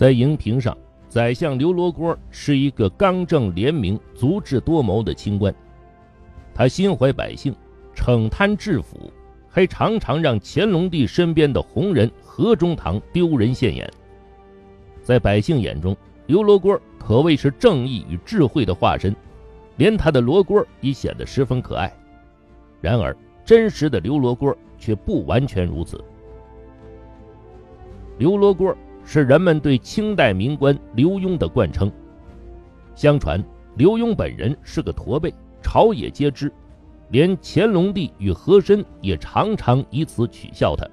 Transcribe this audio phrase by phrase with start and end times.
[0.00, 0.74] 在荧屏上，
[1.10, 5.54] 宰相刘罗锅是一个刚正廉明、足智多谋的清官，
[6.54, 7.54] 他心怀百姓，
[7.94, 9.12] 惩贪治腐，
[9.46, 13.86] 还常常让乾隆帝身边的红人何中堂丢人现眼。
[15.02, 15.94] 在百姓眼中，
[16.28, 19.14] 刘罗锅可谓是正义与智慧的化身，
[19.76, 21.94] 连他的罗锅也显得十分可爱。
[22.80, 23.14] 然而，
[23.44, 26.02] 真实的刘罗锅却不完全如此。
[28.16, 28.74] 刘罗锅
[29.12, 31.90] 是人们对清代名官刘墉的惯称。
[32.94, 36.52] 相传，刘墉本人是个驼背，朝野皆知，
[37.08, 40.86] 连乾隆帝与和珅也常常以此取笑他。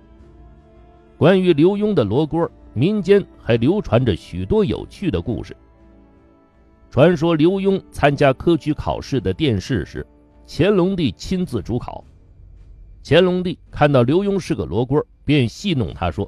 [1.15, 5.55] 关于刘墉的罗锅，民间还流传着许多有趣的故事。
[6.89, 10.03] 传说刘墉参加科举考试的殿试时，
[10.47, 12.03] 乾隆帝亲自主考。
[13.03, 16.27] 乾隆帝看到刘墉是个罗锅，便戏弄他说。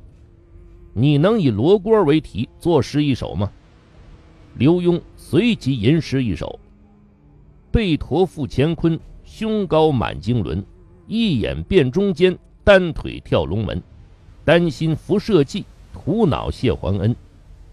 [0.99, 3.49] 你能以罗锅为题作诗一首吗？
[4.55, 6.59] 刘墉随即吟诗一首：
[7.71, 10.61] 背驼负乾坤，胸高满经纶，
[11.07, 13.81] 一眼辨中间，单腿跳龙门，
[14.43, 17.15] 担心拂社稷，图脑谢皇恩，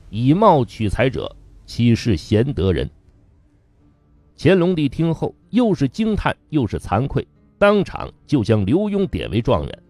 [0.08, 1.34] 以貌取才者，
[1.66, 2.88] 岂是贤德人？
[4.38, 7.26] 乾隆帝听后，又是惊叹又是惭愧，
[7.58, 9.82] 当场就将刘墉点为状元。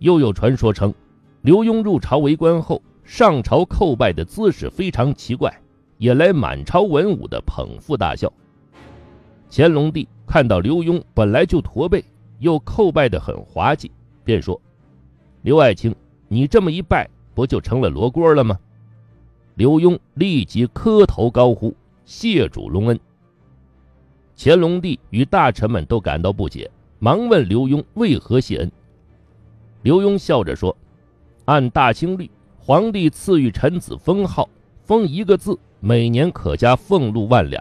[0.00, 0.92] 又有传说称。
[1.42, 5.52] 刘墉入朝为官后，上朝叩拜的姿势非常奇怪，
[5.98, 8.32] 引来满朝文武的捧腹大笑。
[9.50, 12.04] 乾隆帝看到刘墉本来就驼背，
[12.40, 13.90] 又叩拜的很滑稽，
[14.24, 14.60] 便说
[15.42, 15.94] ：“刘爱卿，
[16.26, 18.58] 你这么一拜，不就成了罗锅了吗？”
[19.54, 21.72] 刘墉立即磕头高呼
[22.04, 22.98] ：“谢主隆恩！”
[24.36, 28.72] 乾隆帝与大臣们都感到不解，忙问刘墉为何谢恩。
[29.82, 30.76] 刘墉笑着说。
[31.48, 34.46] 按大清律，皇帝赐予臣子封号，
[34.84, 37.58] 封一个字，每年可加俸禄万两。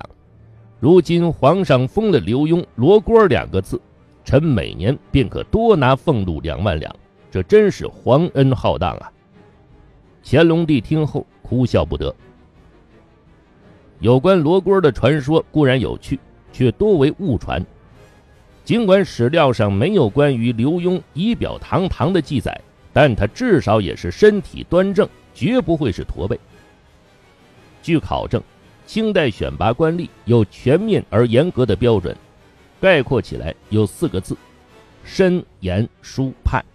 [0.81, 3.79] 如今皇上封了刘墉“罗锅”两个字，
[4.25, 6.93] 臣每年便可多拿俸禄两万两，
[7.31, 9.09] 这真是皇恩浩荡啊！
[10.21, 12.13] 乾隆帝听后哭笑不得。
[14.01, 16.19] 有关罗锅的传说固然有趣，
[16.51, 17.65] 却多为误传。
[18.65, 22.59] 尽管史料上没有关于刘墉仪表堂堂的记载。
[22.97, 26.39] 但他至少也是身体端正，绝不会是驼背。
[27.83, 28.41] 据考证，
[28.87, 32.17] 清代选拔官吏有全面而严格的标准，
[32.81, 34.35] 概括起来有四个字：
[35.03, 36.65] 身、言、书、判。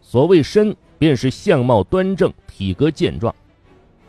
[0.00, 3.32] 所谓身，便是相貌端正、体格健壮；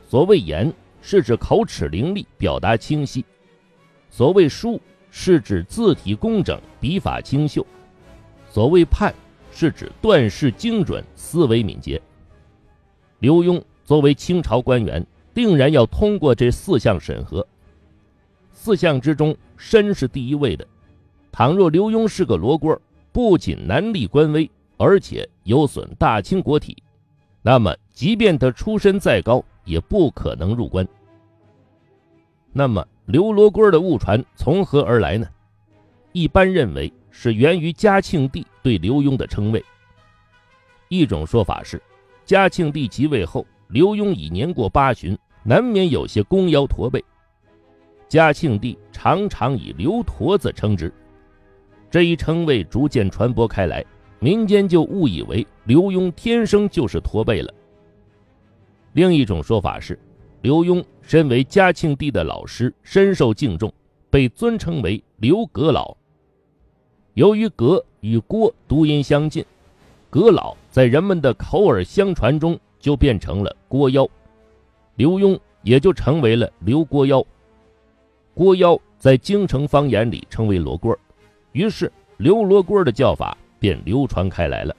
[0.09, 3.23] 所谓言，是指口齿伶俐、表达清晰；
[4.09, 4.81] 所谓书，
[5.11, 7.61] 是指字体工整、笔法清秀；
[8.49, 9.13] 所谓判。
[9.53, 12.01] 是指断事精准、思维敏捷。
[13.19, 17.45] 刘墉作为清朝官员，定然要通过这四项审核。
[18.51, 20.67] 四项之中，身是第一位的。
[21.31, 22.79] 倘若刘墉是个罗锅，
[23.11, 26.81] 不仅难立官威，而且有损大清国体，
[27.41, 30.87] 那么即便他出身再高，也不可能入关。
[32.51, 35.27] 那么刘罗锅的误传从何而来呢？
[36.13, 36.91] 一般认为。
[37.15, 39.63] 是源于嘉庆帝对刘墉的称谓。
[40.89, 41.79] 一种说法是，
[42.25, 47.05] 嘉庆帝即位后，刘墉已年过八旬，难免有些弓腰驼背。
[48.09, 50.91] 嘉庆帝常常以“刘驼子”称之，
[51.91, 53.85] 这一称谓逐渐传播开来，
[54.19, 57.53] 民间就误以为刘墉天生就是驼背了。
[58.93, 59.99] 另一种说法是，
[60.41, 63.71] 刘墉身为嘉庆帝的老师，深受敬重，
[64.09, 65.95] 被尊称为“刘阁老”。
[67.15, 69.45] 由于“阁”与“郭”读音相近
[70.09, 74.07] ，“阁老”在人们的口耳相传中就变成了“郭妖”，
[74.95, 77.23] 刘墉也就成为了“刘郭妖”。
[78.33, 80.97] 郭妖在京城方言里称为“罗锅”，
[81.53, 84.75] 于是“刘罗锅”的叫法便流传开来了。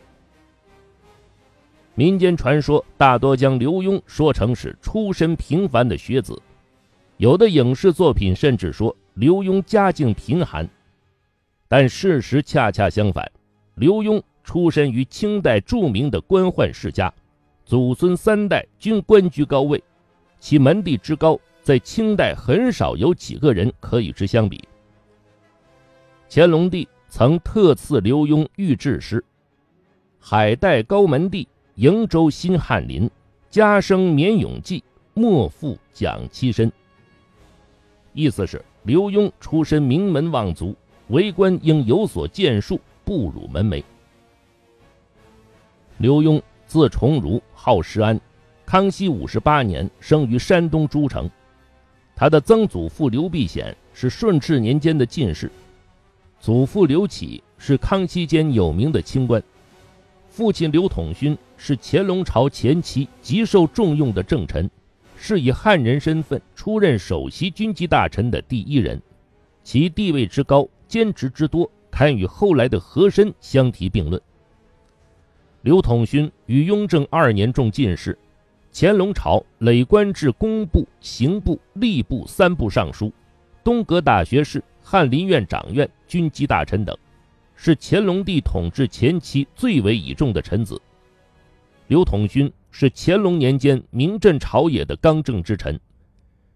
[1.94, 6.36] 民间传说大多将刘墉说成是出身平凡的学子，
[7.18, 10.68] 有的影视作品甚至说刘墉家境贫寒。
[11.68, 13.30] 但事实恰恰相反，
[13.74, 17.12] 刘墉出身于清代著名的官宦世家，
[17.64, 19.82] 祖孙三代均官居高位，
[20.38, 24.62] 其门第之高，在清代很少有几个人可以之相比。
[26.28, 29.24] 乾隆帝曾特赐刘墉御制诗
[30.20, 33.10] ：“海带高门第，瀛洲新翰林，
[33.50, 34.84] 家生绵永记，
[35.14, 36.70] 莫负蒋七身。”
[38.12, 40.76] 意思是刘墉出身名门望族。
[41.08, 43.82] 为官应有所建树，不辱门楣。
[45.98, 48.20] 刘墉字崇儒，号石安，
[48.64, 51.30] 康熙五十八年生于山东诸城，
[52.16, 55.50] 他的曾祖父刘必显是顺治年间的进士，
[56.40, 59.42] 祖父刘启是康熙间有名的清官，
[60.28, 64.68] 父亲刘统勋是乾隆朝前期极受重用的政臣，
[65.16, 69.00] 是以汉人身份出任首席军机大臣的第一人，
[69.62, 74.20] 其地位之高，兼职之多，堪与后来的和珅相提并论。
[75.62, 78.18] 刘统勋于雍正二年中进士。
[78.76, 83.12] 乾隆朝累官至工部、刑部、吏部三部尚书，
[83.62, 86.98] 东阁大学士、翰林院掌院、军机大臣等，
[87.54, 90.82] 是乾隆帝统治前期最为倚重的臣子。
[91.86, 95.78] 刘统勋是乾隆年间名震朝野的刚正之臣。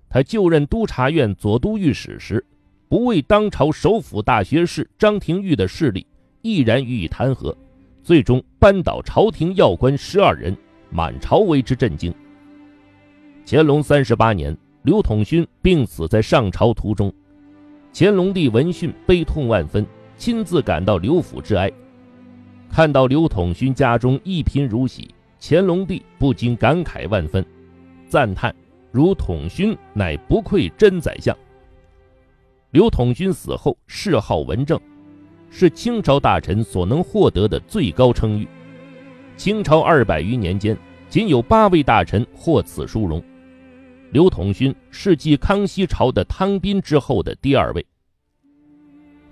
[0.09, 2.45] 他就任督察院左都御史时，
[2.89, 6.07] 不畏当朝首辅大学士张廷玉的势力，
[6.41, 7.55] 毅然予以弹劾，
[8.03, 10.57] 最终扳倒朝廷要官十二人。
[10.91, 12.11] 满朝为之震惊。
[13.45, 17.13] 乾隆三十八年，刘统勋病死在上朝途中，
[17.93, 19.87] 乾隆帝闻讯悲痛万分，
[20.17, 21.71] 亲自赶到刘府致哀。
[22.71, 27.45] 看到刘统勋家中一贫如洗，乾隆帝不禁感慨万分，
[28.09, 28.55] 赞叹
[28.91, 31.37] ：“如统勋乃不愧真宰相。”
[32.71, 34.79] 刘统勋死后谥号文正，
[35.49, 38.47] 是清朝大臣所能获得的最高称誉。
[39.39, 40.77] 清朝二百余年间，
[41.09, 43.23] 仅有八位大臣获此殊荣。
[44.11, 47.85] 刘统勋是继康熙朝的汤彬之后的第二位。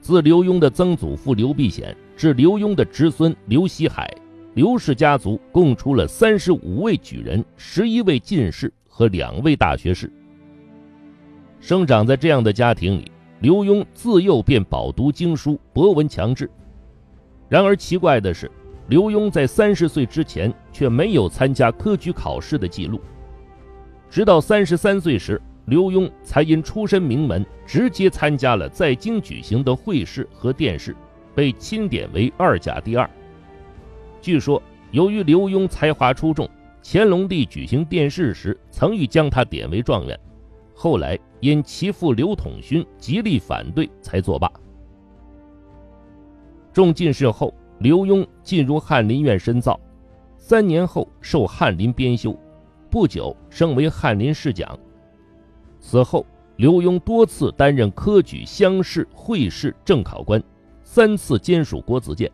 [0.01, 4.11] 自刘墉的曾祖父刘必显至刘墉的侄孙刘希海，
[4.55, 10.11] 刘氏家族共出了三十五位举人、十一位进士和两位大学士。
[11.61, 13.11] 生长在这样的家庭里，
[13.41, 16.51] 刘墉自幼便饱读经书，博闻强志。
[17.49, 18.51] 然而奇怪的是。
[18.89, 23.01] 刘墉在三十岁之前却没有参加科举考试的记录，
[24.09, 30.95] 直到三十三岁时，刘墉才因出身名门，直接参加了在京举行的会试和殿试，
[31.35, 33.11] 被钦点为二甲第二。
[34.23, 34.63] 据说，
[34.93, 36.49] 由于刘墉才华出众，
[36.81, 40.17] 乾隆帝举行殿试时曾欲将他点为状元，
[40.77, 44.49] 后来因其父刘统勋极力反对，才作罢。
[46.73, 47.53] 中进士后。
[47.79, 49.79] 刘墉进入翰林院深造，
[50.39, 52.35] 三年后受翰林编修，
[52.89, 54.67] 不久升为翰林侍讲。
[55.79, 56.25] 此后，
[56.57, 60.43] 刘墉多次担任科举、乡试、会试正考官，
[60.83, 62.33] 三次兼署国子监，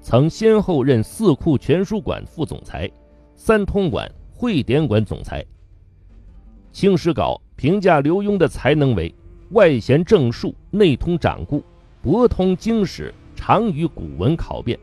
[0.00, 2.90] 曾先后任四库全书馆副总裁、
[3.36, 5.40] 三通馆、会典馆总裁。
[6.72, 9.14] 《清史稿》评价刘墉的才能为：
[9.50, 11.62] 外贤正术，内通掌故，
[12.02, 13.12] 博通经史。
[13.36, 14.78] 常于古文考辨。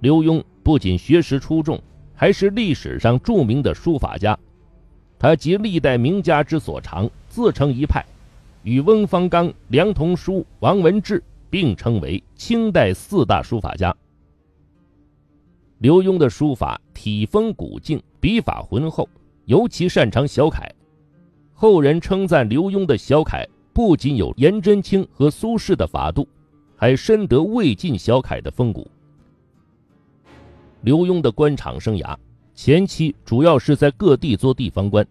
[0.00, 1.78] 刘墉不仅学识出众，
[2.14, 4.38] 还是历史上著名的书法家。
[5.18, 8.02] 他集历代名家之所长，自成一派，
[8.62, 13.94] 与翁方刚、梁同书、王文志并称为清代四大书法家。
[15.78, 19.06] 刘墉的书法体风古劲，笔法浑厚，
[19.44, 20.74] 尤其擅长小楷。
[21.54, 26.28] 后人称赞刘墉的小楷不仅有颜真卿和苏轼的法度。
[26.76, 28.86] 还深得魏晋小楷的风骨。
[30.82, 32.14] 刘墉的官场生涯
[32.54, 35.06] 前期主要是在各地做地方官，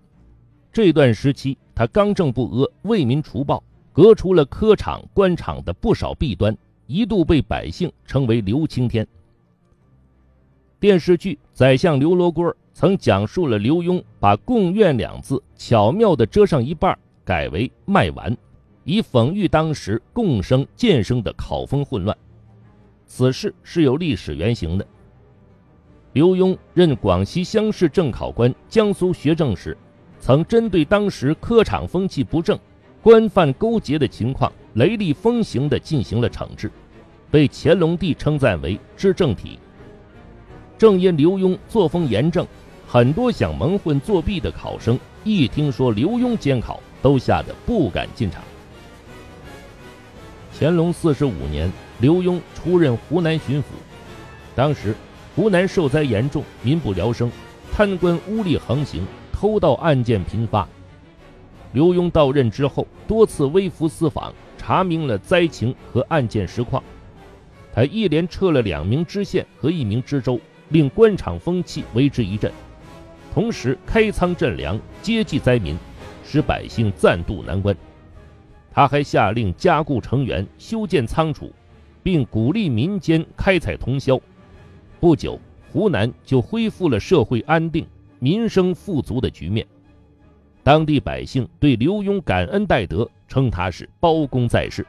[0.72, 9.08] 这段时期他刚正不阿，为民除暴，革除了科场、官场的不少弊端，一度被百姓称为“刘青天”。
[10.80, 18.36] 电视剧《宰相刘罗锅》曾讲述了刘墉把“贡院”两字巧妙地遮上一半，改为“卖完”。
[18.84, 22.18] 以讽喻当时共生渐生的考风混乱，
[23.06, 24.86] 此事是有历史原型的。
[26.12, 29.78] 刘墉任广西乡试正考官、江苏学政时，
[30.20, 32.60] 曾针对当时科场风气不正、
[33.02, 36.70] 官犯勾结的情况，雷厉风行地进行了惩治，
[37.32, 39.60] 被乾隆帝称赞为“知政体”。
[40.78, 42.46] 正因刘墉作风严正，
[42.94, 48.44] 很多想蒙混作弊的考生一听说刘墉监考，都吓得不敢进场。
[50.56, 53.64] 乾隆四十五年，刘墉出任湖南巡抚。
[54.54, 54.96] 当时，
[55.36, 57.32] 湖南受灾严重，民不聊生，
[57.72, 60.70] 贪官污吏横行，偷盗案件频发。
[61.72, 66.84] 刘墉到任之后，多次微服私访，查明了灾情和案件实况。
[67.74, 72.52] 他一连撤了两名知县和一名知州，令官场风气为之一振。
[73.34, 75.76] 同时，开仓赈粮，接济灾民，
[76.24, 77.76] 使百姓暂渡难关。
[78.72, 81.52] 他还下令加固城垣、修建仓储，
[82.04, 84.22] 并鼓励民间开采铜销。
[85.00, 85.40] 不久，
[85.72, 87.88] 湖南就恢复了社会安定，
[88.20, 89.66] 民生富足的局面。
[90.62, 94.86] 当地百姓对刘墉感恩戴德，称他是包公在世。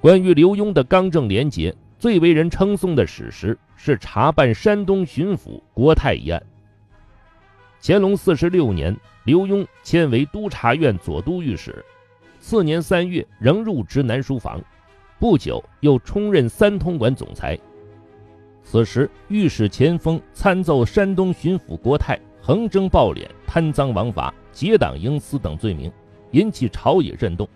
[0.00, 6.42] 关于刘墉的刚正廉洁，最为人称颂的史实是查办山东巡抚国泰一案。
[7.80, 8.94] 乾隆四十六年，
[9.24, 11.82] 刘墉迁为督察院左都御史，
[12.38, 14.60] 次年三月仍入职南书房，
[15.18, 17.58] 不久又充任三通馆总裁。
[18.62, 23.26] 此时，御史钱锋参奏山东巡抚国泰横征暴敛。
[23.46, 25.90] 贪赃枉法、结党营私等罪名，
[26.32, 27.48] 引起朝野震动。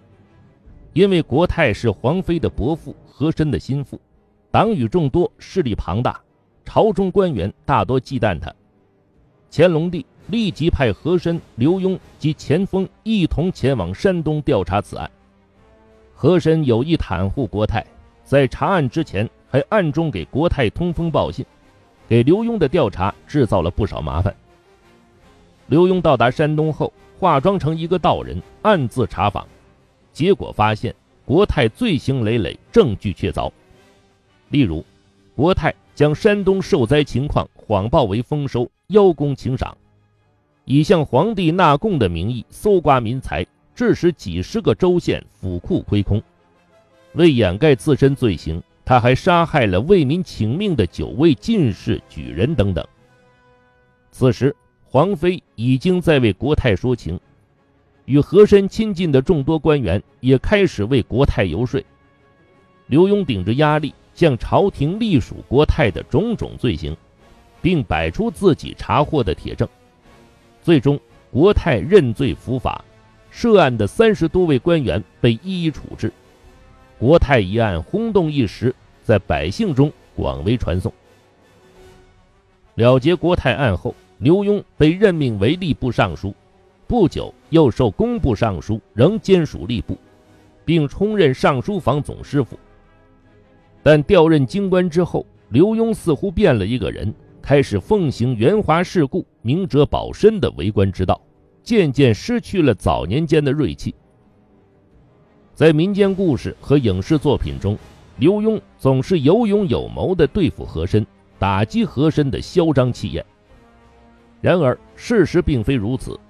[0.95, 4.01] 因为国泰是皇妃的伯父和珅的心腹，
[4.51, 6.19] 党羽众多，势力庞大，
[6.65, 8.51] 朝中官员大多忌惮他。
[9.51, 15.11] 乾隆帝立即派和珅、刘墉及钱锋一同前往山东调查此案。
[16.15, 17.85] 和珅有意袒护国泰，
[18.25, 21.45] 在查案之前还暗中给国泰通风报信，
[22.09, 24.35] 给刘墉的调查制造了不少麻烦。
[25.67, 26.91] 刘墉到达山东后，
[27.21, 29.47] 化妆成一个道人，暗自查访，
[30.11, 30.95] 结果发现
[31.27, 33.53] 国泰罪行累累，证据确凿。
[34.51, 34.85] 例如，
[35.35, 39.77] 国泰将山东受灾情况谎报为丰收，邀功请赏，
[40.65, 46.23] 以向皇帝纳贡的名义搜刮民财，致使几十个州县府库亏空。
[47.15, 52.87] 为掩盖自身罪行，他还杀害了为民请命的九位进士、举人等等。
[54.11, 54.55] 此时。
[54.91, 57.21] 皇妃已经在为国泰说情，
[58.07, 61.79] 与和珅亲近的众多官员也开始为国泰游说。
[62.87, 66.97] 刘墉顶着压力向朝廷隶属国泰的种种罪行，
[67.63, 69.69] 并摆出自己查获的铁证。
[70.61, 70.99] 最终，
[71.31, 72.85] 国泰认罪伏法，
[73.31, 76.13] 涉案的三十多位官员被一一处置。
[76.99, 80.93] 国泰一案轰动一时，在百姓中广为传颂。
[82.75, 83.95] 了结国泰案后。
[84.21, 86.35] 刘墉被任命为吏部尚书，
[86.89, 89.97] 不久又授工部尚书，仍兼属吏部，
[90.65, 92.59] 并充任尚书房总师傅。
[93.89, 101.19] 但调任京官之后，刘墉似乎变了一个人，开始奉行圆滑世故、明哲保身的为官之道，
[101.63, 103.95] 渐渐失去了早年间的锐气。
[105.55, 107.79] 在民间故事和影视作品中，
[108.19, 111.07] 刘墉总是有勇有谋地对付和珅，
[111.39, 113.25] 打击和珅的嚣张气焰。
[114.43, 116.21] 然而，事实并非如此。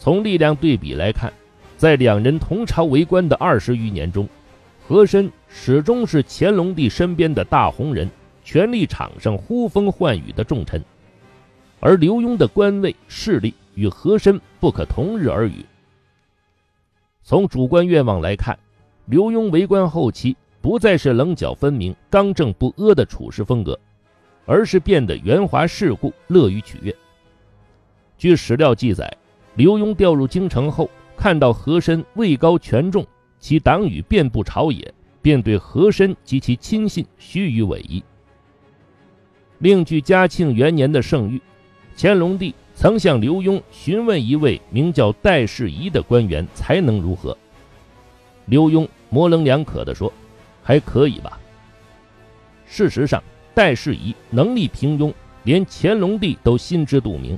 [0.00, 1.32] 从力量对比来看，
[1.76, 4.28] 在两人同朝为官的二十余年中，
[4.84, 8.08] 和珅始终是乾隆帝身边的大红人，
[8.44, 10.78] 权力场上呼风唤雨的重臣；
[11.80, 15.64] 而刘墉的官位势力与和珅不可同日而语。
[17.22, 18.56] 从主观愿望来看，
[19.06, 23.76] 刘墉为官后期不再是棱角分明、刚正不阿的处事风格，
[24.44, 26.94] 而是变得圆滑世故、乐于取悦。
[28.18, 29.10] 据史料记载，
[29.54, 33.04] 刘墉调入京城后，看到和珅位高权重，
[33.40, 34.94] 其党羽遍布朝野，
[35.26, 38.00] 便对和珅及其亲信虚与委蛇。
[39.58, 41.40] 另据嘉庆元年的圣谕，
[41.96, 47.36] 乾隆帝曾向刘墉询问一位名叫戴世仪的官员才能如何。
[48.44, 50.12] 刘墉模棱两可地说
[50.62, 51.40] ：“还可以吧。”
[52.64, 53.20] 事实上，
[53.52, 57.36] 戴世仪能力平庸，连乾隆帝都心知肚明。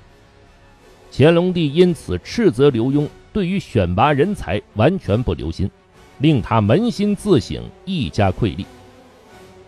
[1.11, 5.71] 乾隆帝因此斥责刘墉对于选拔人才完全不留心，
[6.19, 8.67] 令他扪心自省，愈加愧立。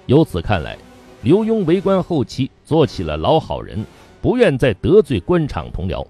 [0.06, 0.76] 由此看来，
[1.22, 3.84] 刘墉为官后期做起了老好人，
[4.20, 6.06] 不愿再得罪官场同僚。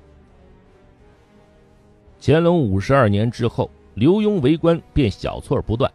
[2.21, 5.91] 乾隆五十二年之后，刘墉为官便小错不断。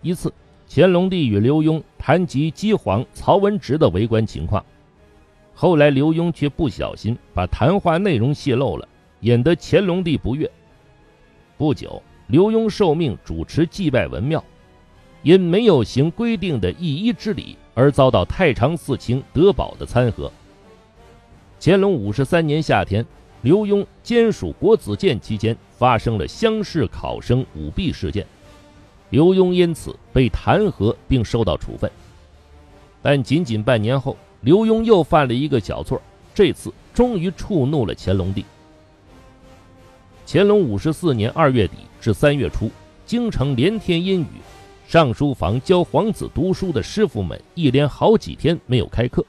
[0.00, 0.32] 一次，
[0.68, 4.64] 乾隆帝与刘墉谈及机皇曹文植的为官情况。
[5.54, 8.88] 后来，刘墉却不小心把谈话内容泄露了，
[9.20, 10.50] 引得乾隆帝不悦。
[11.56, 14.42] 不久，刘墉受命主持祭拜文庙，
[15.22, 20.30] 因没有行规定的一一之礼，而遭到太常寺卿德宝的参劾。
[21.60, 23.04] 乾隆五十三年夏天，
[23.42, 28.26] 刘墉兼署国子监期间，发生了乡试考生舞弊事件，
[29.10, 31.90] 刘墉因此被弹劾并受到处分。
[33.00, 34.16] 但仅仅半年后。
[34.44, 36.02] 刘墉又犯了一个小错，
[36.34, 38.44] 这次终于触怒了乾隆帝。
[40.26, 42.68] 乾隆五十四年二月底至三月初，
[43.06, 44.26] 京城连天阴雨，
[44.88, 49.24] 上书房教皇子读书的师傅们一连好几天没有开课。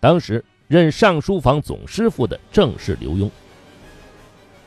[0.00, 3.28] 当时任上书房总师傅的正是刘墉。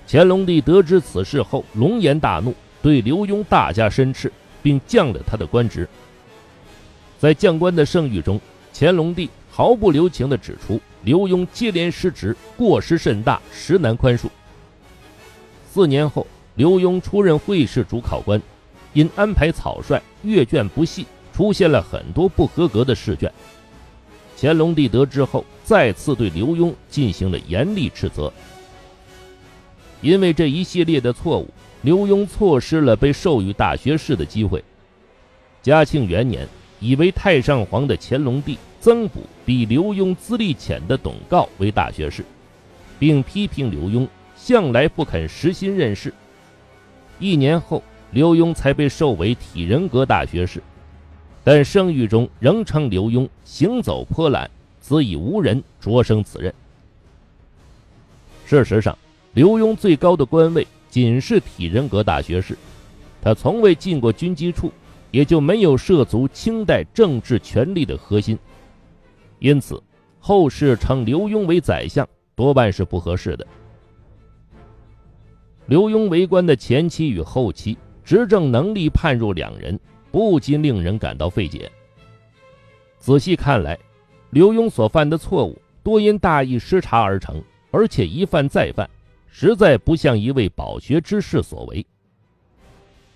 [0.08, 4.32] 乾隆帝得知此事后，龙颜大怒，对刘墉大加申斥，
[4.62, 5.90] 并降了他的官职。
[7.18, 8.40] 在将官的圣谕中，
[8.72, 9.28] 乾隆帝。
[9.50, 14.28] 毫不留情地指出刘墉接连失职，过失甚大，实难宽恕。
[15.74, 18.42] 四年后，刘墉出任会试主考官，
[18.94, 23.32] 因安排草率、阅卷不细，出现了很多不合格的试卷。
[24.36, 28.34] 乾隆帝得知后，再次对刘墉进行了严厉斥责。
[30.02, 31.48] 因为这一系列的错误，
[31.84, 34.64] 刘墉错失了被授予大学士的机会。
[35.62, 36.48] 嘉庆元年，
[36.80, 42.26] 以为太上皇的乾隆帝增补比刘墉资历浅的董诰为大学士，
[42.98, 46.12] 并批评刘墉向来不肯实心任事。
[47.20, 50.62] 一年后，刘墉才被授为体仁阁大学士。
[51.44, 54.50] 但声誉中仍称刘墉行走颇懒，
[54.82, 56.54] 子以无人擢升此任。
[58.46, 58.98] 事实上，
[59.34, 62.58] 刘墉最高的官位仅是体仁阁大学士，
[63.22, 64.72] 他从未进过军机处，
[65.10, 68.38] 也就没有涉足清代政治权力的核心。
[69.40, 69.82] 因此，
[70.20, 73.48] 后世称刘墉为宰相多半是不合适的。
[75.68, 79.80] 刘墉为官的前期与后期，执政能力判若两人。
[80.10, 81.70] 不禁令人感到费解。
[82.98, 83.78] 仔细看来，
[84.32, 88.90] 刘墉所犯的错误多因大意失察而成，而且一犯再犯，
[89.28, 91.86] 实在不像一位饱学之士所为。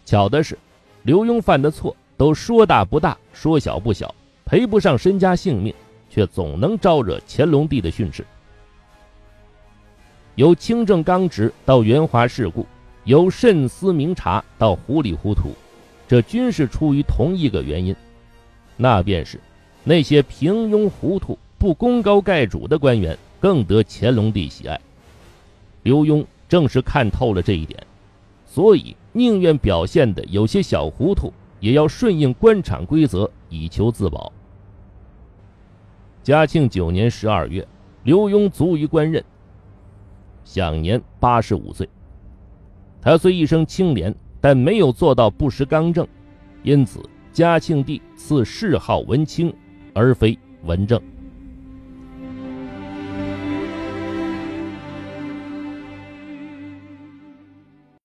[0.06, 0.60] 巧的是，
[1.04, 4.14] 刘墉犯的错都说大不大，说小不小，
[4.46, 5.74] 赔不上身家性命，
[6.10, 8.24] 却总能招惹乾隆帝的训斥。
[10.42, 12.66] 由清正刚直到圆滑世故，
[13.04, 15.52] 由慎思明察到糊里糊涂。
[16.08, 17.96] 这均是出于同一个原因，
[18.76, 19.40] 那便是
[19.84, 24.82] 那些平庸糊涂、不功高盖主的官员更得乾隆帝喜爱。
[25.84, 27.80] 刘墉正是看透了这一点，
[28.48, 34.34] 所以宁愿表现的有些小糊涂，也要顺应官场规则，以求自保。
[36.24, 37.64] 嘉庆九年十二月，
[38.06, 39.24] 刘墉卒于官任，
[40.44, 41.88] 享年八十五岁。
[43.02, 44.14] 他虽一生清廉。
[44.44, 46.08] 但没有做到不失刚正，
[46.64, 47.00] 因此
[47.32, 49.54] 嘉庆帝赐谥号文清，
[49.94, 51.00] 而非文正。